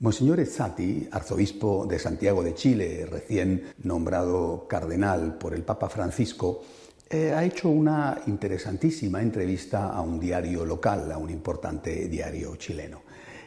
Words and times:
Monseñor 0.00 0.40
Ezzati, 0.40 1.06
arzobispo 1.10 1.84
de 1.84 1.98
Santiago 1.98 2.42
de 2.42 2.54
Chile, 2.54 3.04
recién 3.04 3.74
nombrado 3.82 4.66
cardenal 4.66 5.36
por 5.36 5.52
el 5.52 5.62
Papa 5.62 5.90
Francisco, 5.90 6.62
eh, 7.10 7.34
ha 7.34 7.44
hecho 7.44 7.68
una 7.68 8.22
interesantísima 8.26 9.20
entrevista 9.20 9.90
a 9.90 10.00
un 10.00 10.18
diario 10.18 10.64
local, 10.64 11.12
a 11.12 11.18
un 11.18 11.28
importante 11.28 12.08
diario 12.08 12.56
chileno. 12.56 13.02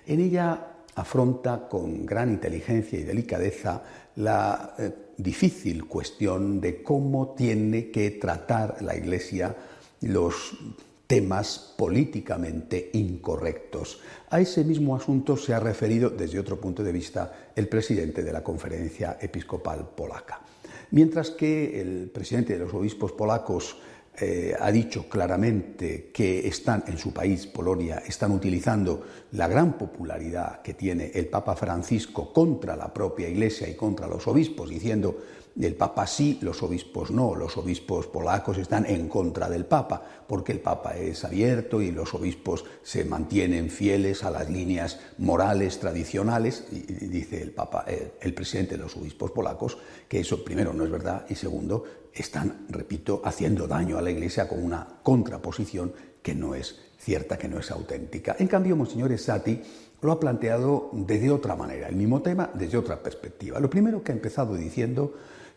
En 0.05 0.19
ella 0.19 0.75
afronta 0.93 1.67
con 1.67 2.05
gran 2.05 2.29
inteligencia 2.29 2.99
y 2.99 3.03
delicadeza 3.03 3.81
la 4.17 4.75
eh, 4.77 4.91
difícil 5.17 5.85
cuestión 5.85 6.61
de 6.61 6.83
cómo 6.83 7.33
tiene 7.33 7.89
que 7.89 8.11
tratar 8.11 8.79
la 8.83 8.95
Iglesia 8.95 9.55
los 10.01 10.55
temas 11.13 11.75
políticamente 11.77 12.89
incorrectos. 12.93 14.01
A 14.31 14.41
ese 14.41 14.63
mismo 14.63 14.95
asunto 14.95 15.37
se 15.37 15.53
ha 15.53 15.59
referido 15.59 16.09
desde 16.09 16.39
otro 16.39 16.59
punto 16.59 16.83
de 16.83 16.91
vista 16.91 17.51
el 17.55 17.67
presidente 17.67 18.23
de 18.23 18.33
la 18.33 18.43
Conferencia 18.43 19.19
Episcopal 19.21 19.89
Polaca. 19.95 20.41
Mientras 20.89 21.29
que 21.29 21.79
el 21.79 22.09
presidente 22.09 22.53
de 22.53 22.65
los 22.65 22.73
obispos 22.73 23.11
polacos 23.11 23.77
eh, 24.19 24.55
ha 24.59 24.71
dicho 24.71 25.09
claramente 25.09 26.11
que 26.13 26.47
están 26.47 26.83
en 26.87 26.97
su 26.99 27.11
país, 27.11 27.47
Polonia, 27.47 28.03
están 28.05 28.31
utilizando 28.31 29.03
la 29.31 29.47
gran 29.47 29.73
popularidad 29.73 30.61
que 30.61 30.75
tiene 30.75 31.11
el 31.15 31.27
Papa 31.27 31.55
Francisco 31.55 32.31
contra 32.31 32.75
la 32.75 32.93
propia 32.93 33.27
Iglesia 33.27 33.67
y 33.67 33.73
contra 33.73 34.07
los 34.07 34.27
obispos, 34.27 34.69
diciendo 34.69 35.17
el 35.59 35.75
Papa 35.75 36.07
sí, 36.07 36.39
los 36.41 36.63
obispos 36.63 37.11
no, 37.11 37.35
los 37.35 37.57
obispos 37.57 38.07
polacos 38.07 38.57
están 38.57 38.85
en 38.87 39.07
contra 39.07 39.49
del 39.49 39.65
Papa, 39.65 40.01
porque 40.27 40.51
el 40.51 40.59
Papa 40.59 40.95
es 40.95 41.23
abierto 41.25 41.81
y 41.81 41.91
los 41.91 42.13
obispos 42.13 42.65
se 42.81 43.05
mantienen 43.05 43.69
fieles 43.69 44.23
a 44.23 44.31
las 44.31 44.49
líneas 44.49 44.99
morales 45.19 45.79
tradicionales, 45.79 46.65
y 46.71 47.07
dice 47.07 47.41
el 47.41 47.51
Papa, 47.51 47.85
eh, 47.87 48.13
el 48.21 48.33
presidente 48.33 48.77
de 48.77 48.83
los 48.83 48.97
obispos 48.97 49.31
polacos, 49.31 49.77
que 50.07 50.19
eso 50.19 50.43
primero 50.43 50.73
no 50.73 50.85
es 50.85 50.91
verdad 50.91 51.25
y 51.29 51.35
segundo, 51.35 51.83
están, 52.13 52.65
repito, 52.69 53.21
haciendo 53.25 53.67
daño 53.67 53.97
a 53.97 54.01
la 54.01 54.11
Iglesia 54.11 54.47
con 54.47 54.63
una 54.63 54.87
contraposición 55.03 55.93
que 56.21 56.35
no 56.35 56.55
es 56.55 56.79
cierta, 56.97 57.37
que 57.37 57.47
no 57.47 57.59
es 57.59 57.69
auténtica. 57.71 58.35
En 58.39 58.47
cambio, 58.47 58.75
Monseñor 58.75 59.17
Sati 59.17 59.61
lo 60.01 60.11
ha 60.11 60.19
planteado 60.19 60.89
desde 60.93 61.31
otra 61.31 61.55
manera, 61.55 61.87
el 61.87 61.95
mismo 61.95 62.21
tema 62.21 62.49
desde 62.53 62.77
otra 62.77 63.01
perspectiva. 63.01 63.59
Lo 63.59 63.69
primero 63.69 64.03
que 64.03 64.11
ha 64.11 64.15
empezado 64.15 64.55
diciendo 64.55 65.13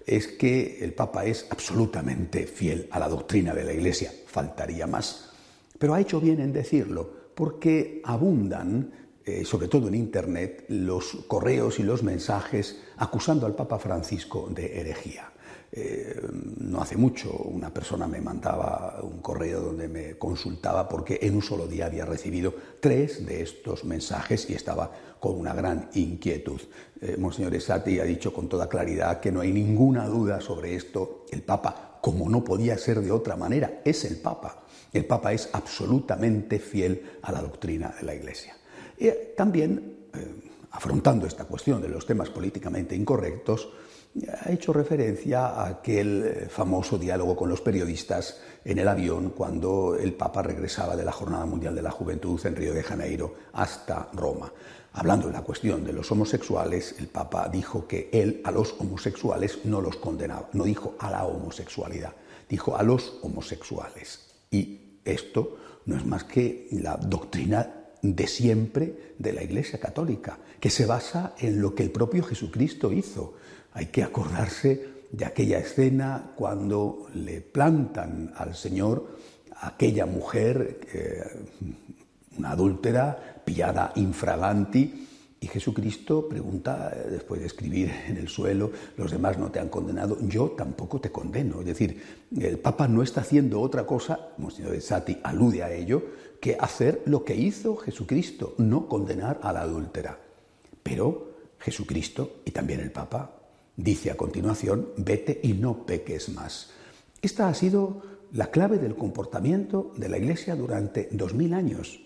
es 0.07 0.29
que 0.29 0.84
el 0.84 0.93
Papa 0.93 1.25
es 1.25 1.47
absolutamente 1.51 2.47
fiel 2.47 2.89
a 2.93 2.99
la 3.01 3.09
doctrina 3.09 3.53
de 3.55 3.65
la 3.65 3.73
Iglesia, 3.73 4.12
faltaría 4.27 4.87
más. 4.87 5.31
Pero 5.79 5.95
ha 5.95 6.01
hecho 6.01 6.21
bien 6.21 6.41
en 6.41 6.53
decirlo, 6.53 7.11
porque 7.34 8.01
abundan, 8.05 8.93
eh, 9.25 9.45
sobre 9.45 9.69
todo 9.69 9.89
en 9.89 9.97
Internet, 9.97 10.65
los 10.69 11.25
correos 11.27 11.81
y 11.81 11.83
los 11.83 12.03
mensajes 12.03 12.81
acusando 12.97 13.47
al 13.47 13.57
Papa 13.57 13.79
Francisco 13.79 14.49
de 14.49 14.81
herejía. 14.81 15.33
Eh, 15.73 16.19
no 16.77 16.82
hace 16.82 16.98
mucho 16.98 17.30
una 17.30 17.72
persona 17.72 18.06
me 18.06 18.20
mandaba 18.20 19.00
un 19.02 19.22
correo 19.22 19.60
donde 19.60 19.88
me 19.88 20.19
consultaba 20.19 20.86
porque 20.86 21.19
en 21.22 21.36
un 21.36 21.42
solo 21.42 21.66
día 21.66 21.86
había 21.86 22.05
recibido 22.05 22.55
tres 22.80 23.24
de 23.24 23.41
estos 23.41 23.84
mensajes 23.84 24.50
y 24.50 24.52
estaba 24.52 24.92
con 25.19 25.41
una 25.41 25.54
gran 25.54 25.88
inquietud. 25.94 26.60
Eh, 27.00 27.16
Monseñor 27.19 27.54
Esati 27.54 27.98
ha 27.98 28.04
dicho 28.04 28.30
con 28.30 28.47
toda 28.47 28.69
claridad 28.69 29.20
que 29.20 29.32
no 29.32 29.41
hay 29.41 29.52
ninguna 29.52 30.06
duda 30.06 30.42
sobre 30.42 30.74
esto. 30.74 31.24
El 31.30 31.41
Papa, 31.41 31.98
como 32.02 32.28
no 32.28 32.44
podía 32.44 32.77
ser 32.77 33.00
de 33.00 33.10
otra 33.10 33.36
manera, 33.36 33.80
es 33.82 34.04
el 34.04 34.19
Papa. 34.19 34.62
El 34.92 35.06
Papa 35.06 35.32
es 35.32 35.48
absolutamente 35.54 36.59
fiel 36.59 37.20
a 37.22 37.32
la 37.32 37.41
doctrina 37.41 37.94
de 37.98 38.04
la 38.04 38.15
Iglesia. 38.15 38.54
Y 38.98 39.09
también, 39.34 40.09
eh, 40.12 40.50
afrontando 40.72 41.26
esta 41.26 41.47
cuestión 41.47 41.81
de 41.81 41.88
los 41.88 42.04
temas 42.04 42.28
políticamente 42.28 42.94
incorrectos, 42.94 43.70
ha 44.44 44.50
hecho 44.50 44.72
referencia 44.72 45.47
a 45.47 45.66
aquel 45.66 46.25
eh, 46.25 46.47
famoso 46.49 46.99
diálogo 46.99 47.37
con 47.37 47.49
los 47.49 47.60
periodistas 47.60 48.38
en 48.65 48.78
el 48.78 48.88
avión 48.88 49.31
cuando 49.31 49.97
el 49.97 50.15
Papa 50.15 50.43
regresaba 50.43 50.97
de 50.97 51.04
la 51.04 51.12
Jornada 51.12 51.47
Mundial 51.47 51.75
de 51.75 51.82
la 51.82 51.91
Juventud 51.91 52.41
en 52.44 52.56
Río 52.56 52.75
de 52.75 52.82
Janeiro 52.82 53.34
hasta 53.53 54.09
Roma. 54.12 54.53
Hablando 54.93 55.27
de 55.27 55.34
la 55.34 55.43
cuestión 55.43 55.84
de 55.84 55.93
los 55.93 56.10
homosexuales, 56.10 56.97
el 56.99 57.09
Papa 57.09 57.49
dijo 57.49 57.87
que 57.87 58.09
él 58.12 58.41
a 58.44 58.50
los 58.50 58.75
homosexuales 58.78 59.59
no 59.65 59.81
los 59.81 59.97
condenaba, 59.97 60.48
no 60.54 60.65
dijo 60.65 60.94
a 60.98 61.10
la 61.10 61.25
homosexualidad, 61.27 62.12
dijo 62.48 62.77
a 62.77 62.83
los 62.83 63.19
homosexuales. 63.22 64.21
Y 64.50 65.00
esto 65.04 65.59
no 65.84 65.97
es 65.97 66.06
más 66.06 66.25
que 66.25 66.69
la 66.72 66.97
doctrina 66.97 67.85
de 68.03 68.27
siempre 68.27 69.15
de 69.19 69.33
la 69.33 69.43
Iglesia 69.43 69.81
Católica, 69.81 70.39
que 70.61 70.71
se 70.71 70.87
basa 70.87 71.34
en 71.39 71.61
lo 71.61 71.75
que 71.75 71.83
el 71.83 71.91
propio 71.91 72.23
Jesucristo 72.23 72.93
hizo 72.93 73.34
hay 73.77 73.87
que 73.87 74.03
acordarse 74.03 74.89
de 75.12 75.27
aquella 75.27 75.59
escena 75.59 76.33
cuando 76.34 77.09
le 77.15 77.43
plantan 77.43 78.33
al 78.34 78.55
Señor 78.55 79.19
aquella 79.61 80.07
mujer, 80.07 80.81
eh, 80.95 81.25
una 82.39 82.53
adúltera, 82.53 83.43
pillada 83.45 83.93
infraganti, 83.97 85.07
y 85.39 85.47
Jesucristo 85.47 86.27
pregunta, 86.27 86.91
eh, 86.97 87.11
después 87.11 87.41
de 87.41 87.49
escribir 87.49 87.93
en 88.09 88.17
el 88.17 88.28
suelo, 88.28 88.71
los 88.97 89.11
demás 89.11 89.39
no 89.39 89.51
te 89.51 89.61
han 89.61 89.69
condenado, 89.69 90.19
yo 90.23 90.53
tampoco 90.53 90.99
te 90.99 91.13
condeno. 91.13 91.61
Es 91.61 91.67
decir, 91.67 92.03
el 92.41 92.59
Papa 92.59 92.89
no 92.89 93.03
está 93.03 93.21
haciendo 93.21 93.61
otra 93.61 93.84
cosa, 93.84 94.31
Monseñor 94.39 94.73
de 94.73 94.81
Sati 94.81 95.19
alude 95.23 95.63
a 95.63 95.71
ello, 95.71 96.03
que 96.41 96.56
hacer 96.58 97.02
lo 97.06 97.24
que 97.24 97.34
hizo 97.34 97.76
Jesucristo, 97.76 98.54
no 98.58 98.88
condenar 98.88 99.41
a 99.42 99.52
la 99.52 99.62
adúltera. 99.62 100.19
Pero 100.82 101.32
Jesucristo 101.58 102.41
y 102.44 102.50
también 102.50 102.80
el 102.80 102.92
Papa 102.92 103.36
Dice 103.76 104.10
a 104.10 104.16
continuación, 104.16 104.88
vete 104.97 105.38
y 105.42 105.52
no 105.52 105.84
peques 105.84 106.30
más. 106.30 106.70
Esta 107.20 107.48
ha 107.48 107.54
sido 107.54 108.02
la 108.32 108.50
clave 108.50 108.78
del 108.78 108.97
comportamiento 108.97 109.92
de 109.97 110.08
la 110.08 110.16
Iglesia 110.16 110.56
durante 110.56 111.08
dos 111.12 111.34
mil 111.34 111.52
años, 111.52 112.00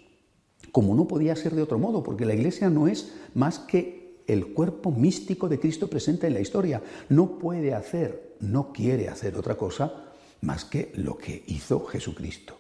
como 0.73 0.97
no 0.97 1.07
podía 1.07 1.37
ser 1.37 1.55
de 1.55 1.63
otro 1.63 1.79
modo, 1.79 2.03
porque 2.03 2.25
la 2.25 2.35
Iglesia 2.35 2.71
no 2.71 2.89
es 2.89 3.13
más 3.35 3.61
que 3.61 4.21
el 4.27 4.53
cuerpo 4.53 4.91
místico 4.91 5.49
de 5.49 5.61
Cristo 5.61 5.89
presente 5.89 6.27
en 6.27 6.35
la 6.35 6.41
historia. 6.41 6.83
No 7.09 7.39
puede 7.39 7.73
hacer, 7.73 8.37
no 8.41 8.73
quiere 8.73 9.09
hacer 9.09 9.37
otra 9.37 9.57
cosa 9.57 10.13
más 10.41 10.65
que 10.65 10.91
lo 10.97 11.17
que 11.19 11.45
hizo 11.47 11.85
Jesucristo. 11.87 12.60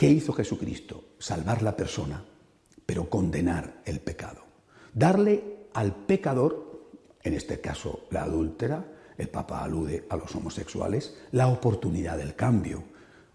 ¿Qué 0.00 0.08
hizo 0.08 0.32
Jesucristo? 0.32 1.04
Salvar 1.18 1.60
la 1.60 1.76
persona, 1.76 2.24
pero 2.86 3.10
condenar 3.10 3.82
el 3.84 4.00
pecado. 4.00 4.40
Darle 4.94 5.66
al 5.74 5.94
pecador 5.94 6.88
en 7.22 7.34
este 7.34 7.60
caso 7.60 8.06
la 8.08 8.22
adúltera, 8.22 8.82
el 9.18 9.28
Papa 9.28 9.62
alude 9.62 10.06
a 10.08 10.16
los 10.16 10.34
homosexuales, 10.34 11.18
la 11.32 11.48
oportunidad 11.48 12.16
del 12.16 12.34
cambio, 12.34 12.82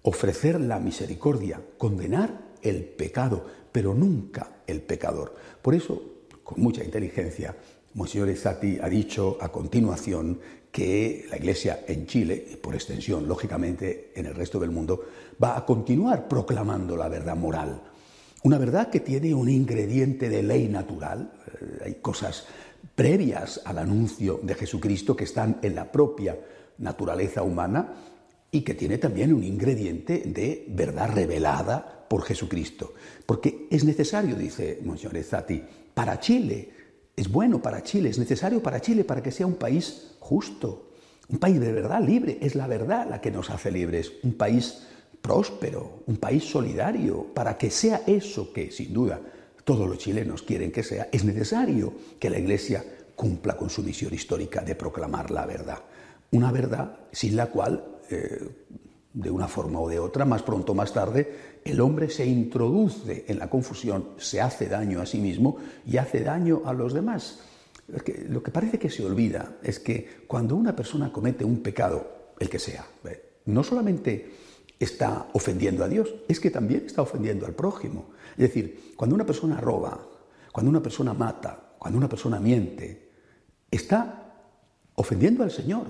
ofrecer 0.02 0.59
la 0.59 0.80
misericordia, 0.80 1.62
condenar 1.78 2.56
el 2.64 2.84
pecado, 2.84 3.46
pero 3.72 3.94
nunca 3.94 4.64
el 4.66 4.82
pecador. 4.82 5.36
Por 5.62 5.76
eso, 5.76 6.02
con 6.44 6.64
mucha 6.64 6.84
inteligencia, 6.84 7.56
Monsignor 7.94 8.30
Esati 8.30 8.80
ha 8.82 8.90
dicho 8.90 9.38
a 9.40 9.52
continuación 9.52 10.40
que 10.75 11.25
la 11.30 11.38
Iglesia 11.38 11.86
en 11.88 12.06
Chile, 12.06 12.47
y 12.52 12.58
por 12.58 12.75
extensión, 12.75 13.30
lógicamente, 13.30 14.12
en 14.13 14.25
el 14.25 14.36
resto 14.36 14.59
del 14.59 14.72
mundo, 14.72 15.06
va 15.41 15.56
a 15.56 15.66
continuar 15.66 16.28
proclamando 16.28 16.97
la 16.97 17.08
verdad 17.08 17.38
moral. 17.38 17.81
Una 18.44 18.58
verdad 18.58 18.90
que 18.90 19.00
tiene 19.00 19.34
un 19.34 19.47
ingrediente 19.47 20.28
de 20.28 20.44
ley 20.44 20.68
natural. 20.68 21.31
Eh, 21.62 21.84
hay 21.85 21.94
cosas 22.02 22.44
previas 22.94 23.62
al 23.64 23.78
anuncio 23.78 24.41
de 24.44 24.53
Jesucristo 24.53 25.16
que 25.16 25.23
están 25.23 25.59
en 25.61 25.76
la 25.76 25.90
propia 25.90 26.38
naturaleza 26.79 27.41
humana 27.41 27.94
y 28.52 28.59
que 28.59 28.73
tiene 28.73 28.97
también 28.97 29.34
un 29.34 29.46
ingrediente 29.46 30.23
de 30.26 30.66
verdad 30.67 31.09
revelada 31.16 32.05
por 32.09 32.23
Jesucristo. 32.23 32.96
Porque 33.26 33.70
es 33.72 33.85
necesario, 33.85 34.35
dice 34.35 34.82
Monsignor 34.84 35.23
Zati, 35.23 35.64
para 35.94 36.20
Chile, 36.20 36.70
es 37.16 37.29
bueno 37.32 37.62
para 37.62 37.84
Chile, 37.84 38.09
es 38.09 38.20
necesario 38.20 38.62
para 38.62 38.82
Chile 38.82 39.03
para 39.03 39.23
que 39.23 39.32
sea 39.32 39.47
un 39.47 39.56
país 39.56 40.16
justo, 40.20 40.91
un 41.29 41.38
país 41.38 41.59
de 41.59 41.72
verdad 41.72 42.02
libre, 42.02 42.38
es 42.41 42.56
la 42.56 42.67
verdad 42.67 43.08
la 43.09 43.22
que 43.22 43.32
nos 43.32 43.50
hace 43.50 43.72
libres, 43.72 44.12
un 44.23 44.34
país 44.34 44.84
próspero, 45.22 46.03
un 46.06 46.17
país 46.17 46.44
solidario, 46.44 47.26
para 47.34 47.58
que 47.58 47.72
sea 47.72 48.02
eso 48.06 48.53
que, 48.53 48.72
sin 48.72 48.94
duda, 48.94 49.20
todos 49.64 49.90
los 49.90 49.97
chilenos 49.97 50.44
quieren 50.44 50.72
que 50.72 50.84
sea, 50.84 51.09
es 51.12 51.23
necesario 51.23 51.94
que 52.20 52.29
la 52.29 52.38
Iglesia 52.38 52.84
cumpla 53.16 53.56
con 53.58 53.70
su 53.70 53.82
misión 53.82 54.14
histórica 54.14 54.62
de 54.62 54.76
proclamar 54.76 55.32
la 55.32 55.46
verdad. 55.46 55.79
Una 56.32 56.52
verdad 56.52 57.00
sin 57.12 57.35
la 57.35 57.47
cual, 57.47 57.84
eh, 58.12 58.47
de 59.16 59.32
una 59.32 59.47
forma 59.47 59.79
o 59.79 59.88
de 59.88 59.97
otra, 59.97 60.26
más 60.26 60.44
pronto 60.44 60.73
o 60.73 60.76
más 60.76 60.91
tarde, 60.91 61.59
el 61.64 61.79
hombre 61.79 62.09
se 62.09 62.26
introduce 62.26 63.23
en 63.29 63.40
la 63.40 63.50
confusión, 63.50 64.09
se 64.17 64.41
hace 64.41 64.67
daño 64.67 65.00
a 65.00 65.06
sí 65.06 65.20
mismo 65.20 65.56
y 65.88 65.96
hace 65.96 66.20
daño 66.20 66.64
a 66.66 66.73
los 66.73 66.94
demás. 66.94 67.40
Lo 67.88 68.44
que 68.44 68.52
parece 68.52 68.78
que 68.78 68.90
se 68.90 69.06
olvida 69.06 69.58
es 69.64 69.79
que 69.79 70.26
cuando 70.28 70.56
una 70.56 70.76
persona 70.76 71.14
comete 71.14 71.46
un 71.46 71.64
pecado, 71.64 72.34
el 72.40 72.50
que 72.50 72.59
sea, 72.59 72.85
no 73.46 73.64
solamente 73.64 74.34
está 74.78 75.28
ofendiendo 75.32 75.85
a 75.85 75.88
Dios, 75.88 76.14
es 76.28 76.41
que 76.41 76.52
también 76.52 76.84
está 76.85 77.02
ofendiendo 77.02 77.46
al 77.46 77.53
prójimo. 77.53 78.08
Es 78.32 78.50
decir, 78.50 78.94
cuando 78.97 79.16
una 79.16 79.26
persona 79.26 79.62
roba, 79.62 79.97
cuando 80.52 80.70
una 80.70 80.84
persona 80.84 81.14
mata, 81.14 81.62
Cuando 81.85 82.00
una 82.00 82.09
persona 82.09 82.40
miente, 82.40 83.12
está 83.70 84.34
ofendiendo 84.96 85.44
al 85.44 85.52
Señor, 85.52 85.85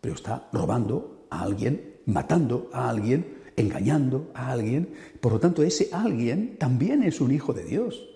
pero 0.00 0.14
está 0.14 0.48
robando 0.52 1.26
a 1.28 1.42
alguien, 1.42 1.96
matando 2.12 2.70
a 2.72 2.88
alguien, 2.88 3.38
engañando 3.56 4.30
a 4.34 4.50
alguien. 4.50 4.88
Por 5.20 5.32
lo 5.32 5.40
tanto, 5.40 5.62
ese 5.62 5.88
alguien 5.92 6.56
también 6.58 7.02
es 7.02 7.20
un 7.20 7.32
hijo 7.32 7.52
de 7.52 7.64
Dios. 7.64 8.06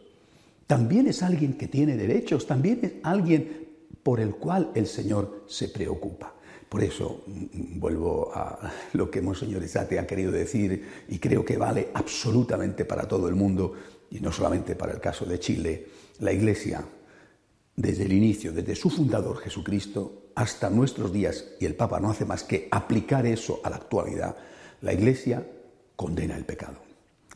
También 0.67 1.07
es 1.07 1.23
alguien 1.23 1.55
que 1.55 1.69
tiene 1.69 1.97
derechos, 1.97 2.47
también 2.47 2.81
es 2.83 2.93
alguien 3.03 3.65
por 4.03 4.21
el 4.21 4.35
cual 4.37 4.71
el 4.75 4.87
Señor 4.87 5.45
se 5.47 5.69
preocupa. 5.69 6.35
Por 6.69 6.83
eso 6.83 7.23
mm, 7.27 7.79
vuelvo 7.79 8.33
a 8.35 8.73
lo 8.95 9.11
que 9.11 9.23
Monseñor 9.23 9.63
Isate 9.63 9.99
ha 9.99 10.07
querido 10.07 10.33
decir 10.33 10.85
y 11.09 11.19
creo 11.19 11.45
que 11.45 11.57
vale 11.57 11.89
absolutamente 11.95 12.85
para 12.85 13.07
todo 13.07 13.29
el 13.29 13.35
mundo 13.35 13.75
y 14.11 14.21
no 14.21 14.33
solamente 14.33 14.75
para 14.75 14.93
el 14.93 15.01
caso 15.01 15.25
de 15.25 15.39
Chile. 15.39 15.87
La 16.21 16.33
Iglesia, 16.33 16.85
desde 17.77 18.05
el 18.05 18.13
inicio, 18.13 18.53
desde 18.53 18.77
su 18.77 18.91
fundador 18.91 19.39
Jesucristo 19.39 20.31
hasta 20.35 20.71
nuestros 20.71 21.13
días, 21.13 21.45
y 21.61 21.67
el 21.67 21.75
Papa 21.75 22.01
no 22.01 22.11
hace 22.11 22.25
más 22.25 22.43
que 22.45 22.69
aplicar 22.71 23.27
eso 23.27 23.61
a 23.65 23.71
la 23.71 23.77
actualidad, 23.77 24.37
la 24.81 24.93
Iglesia 24.93 25.47
condena 25.97 26.37
el 26.37 26.45
pecado. 26.45 26.79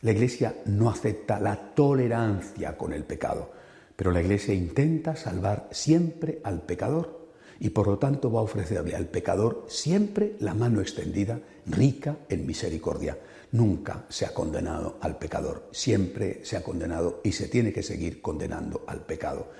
La 0.01 0.11
Iglesia 0.11 0.55
no 0.65 0.89
acepta 0.89 1.39
la 1.39 1.73
tolerancia 1.73 2.77
con 2.77 2.93
el 2.93 3.03
pecado, 3.03 3.51
pero 3.95 4.11
la 4.11 4.21
Iglesia 4.21 4.53
intenta 4.53 5.15
salvar 5.15 5.67
siempre 5.71 6.39
al 6.43 6.61
pecador 6.61 7.27
y 7.59 7.69
por 7.69 7.87
lo 7.87 7.97
tanto 7.97 8.31
va 8.31 8.39
a 8.39 8.43
ofrecerle 8.43 8.95
al 8.95 9.07
pecador 9.07 9.65
siempre 9.67 10.35
la 10.39 10.53
mano 10.53 10.79
extendida, 10.79 11.39
rica 11.65 12.17
en 12.29 12.45
misericordia. 12.45 13.17
Nunca 13.51 14.05
se 14.07 14.25
ha 14.25 14.33
condenado 14.33 14.97
al 15.01 15.17
pecador, 15.17 15.67
siempre 15.71 16.45
se 16.45 16.55
ha 16.55 16.63
condenado 16.63 17.19
y 17.23 17.31
se 17.33 17.47
tiene 17.47 17.73
que 17.73 17.83
seguir 17.83 18.21
condenando 18.21 18.83
al 18.87 19.01
pecado. 19.01 19.51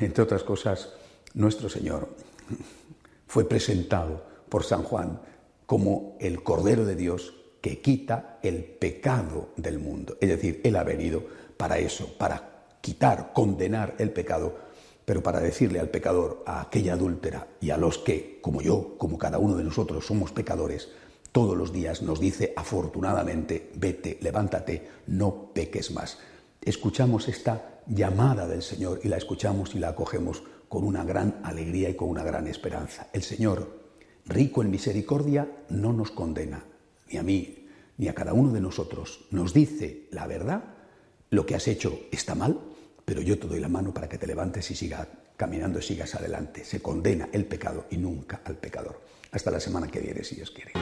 Entre 0.00 0.22
otras 0.22 0.42
cosas, 0.44 0.90
nuestro 1.34 1.68
Señor 1.68 2.08
fue 3.26 3.48
presentado 3.48 4.24
por 4.48 4.64
San 4.64 4.82
Juan 4.82 5.20
como 5.66 6.16
el 6.20 6.42
Cordero 6.42 6.84
de 6.84 6.96
Dios 6.96 7.34
que 7.60 7.80
quita 7.80 8.38
el 8.42 8.64
pecado 8.64 9.50
del 9.56 9.78
mundo. 9.78 10.16
Es 10.20 10.28
decir, 10.28 10.60
Él 10.64 10.76
ha 10.76 10.84
venido 10.84 11.24
para 11.56 11.78
eso, 11.78 12.12
para 12.18 12.66
quitar, 12.80 13.32
condenar 13.32 13.94
el 13.98 14.10
pecado, 14.10 14.56
pero 15.04 15.22
para 15.22 15.40
decirle 15.40 15.80
al 15.80 15.88
pecador, 15.88 16.42
a 16.44 16.60
aquella 16.60 16.94
adúltera 16.94 17.46
y 17.60 17.70
a 17.70 17.78
los 17.78 17.98
que, 17.98 18.40
como 18.42 18.60
yo, 18.60 18.96
como 18.98 19.16
cada 19.16 19.38
uno 19.38 19.56
de 19.56 19.64
nosotros, 19.64 20.04
somos 20.04 20.32
pecadores, 20.32 20.88
todos 21.30 21.56
los 21.56 21.72
días 21.72 22.02
nos 22.02 22.20
dice 22.20 22.52
afortunadamente, 22.56 23.70
vete, 23.76 24.18
levántate, 24.20 24.86
no 25.06 25.52
peques 25.54 25.90
más. 25.92 26.18
Escuchamos 26.64 27.26
esta 27.26 27.80
llamada 27.88 28.46
del 28.46 28.62
Señor 28.62 29.00
y 29.02 29.08
la 29.08 29.16
escuchamos 29.16 29.74
y 29.74 29.80
la 29.80 29.88
acogemos 29.88 30.44
con 30.68 30.84
una 30.84 31.02
gran 31.02 31.40
alegría 31.42 31.90
y 31.90 31.96
con 31.96 32.08
una 32.08 32.22
gran 32.22 32.46
esperanza. 32.46 33.08
El 33.12 33.24
Señor, 33.24 33.80
rico 34.26 34.62
en 34.62 34.70
misericordia, 34.70 35.64
no 35.70 35.92
nos 35.92 36.12
condena, 36.12 36.64
ni 37.10 37.18
a 37.18 37.24
mí, 37.24 37.66
ni 37.98 38.06
a 38.06 38.14
cada 38.14 38.32
uno 38.32 38.52
de 38.52 38.60
nosotros. 38.60 39.26
Nos 39.32 39.52
dice 39.52 40.06
la 40.12 40.28
verdad, 40.28 40.62
lo 41.30 41.44
que 41.44 41.56
has 41.56 41.66
hecho 41.66 41.98
está 42.12 42.36
mal, 42.36 42.60
pero 43.04 43.22
yo 43.22 43.40
te 43.40 43.48
doy 43.48 43.58
la 43.58 43.68
mano 43.68 43.92
para 43.92 44.08
que 44.08 44.18
te 44.18 44.28
levantes 44.28 44.70
y 44.70 44.76
sigas 44.76 45.08
caminando 45.36 45.80
y 45.80 45.82
sigas 45.82 46.14
adelante. 46.14 46.64
Se 46.64 46.80
condena 46.80 47.28
el 47.32 47.44
pecado 47.44 47.86
y 47.90 47.96
nunca 47.96 48.40
al 48.44 48.56
pecador. 48.56 49.00
Hasta 49.32 49.50
la 49.50 49.58
semana 49.58 49.88
que 49.88 49.98
viene, 49.98 50.22
si 50.22 50.36
Dios 50.36 50.52
quiere. 50.52 50.72